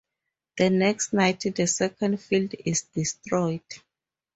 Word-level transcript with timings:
The 0.57 0.71
next 0.71 1.13
night 1.13 1.41
the 1.41 1.67
second 1.67 2.19
field 2.19 2.55
is 2.65 2.81
destroyed. 2.81 3.61